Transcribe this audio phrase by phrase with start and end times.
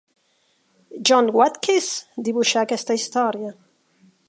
[1.09, 1.91] John Watkiss
[2.29, 3.57] dibuixa aquesta història.